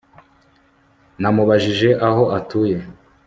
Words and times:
Namubajije 1.21 1.89
aho 2.07 2.23
atuye 2.37 2.77